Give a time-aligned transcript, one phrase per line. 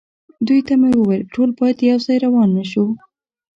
[0.47, 2.85] دوی ته مې وویل: ټول باید یو ځای روان نه شو.